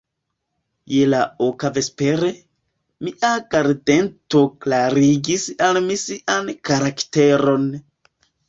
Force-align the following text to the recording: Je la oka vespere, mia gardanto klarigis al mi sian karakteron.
Je 0.93 1.01
la 1.13 1.19
oka 1.47 1.69
vespere, 1.75 2.29
mia 3.09 3.31
gardanto 3.55 4.43
klarigis 4.65 5.47
al 5.69 5.81
mi 5.91 5.99
sian 6.09 6.51
karakteron. 6.71 7.71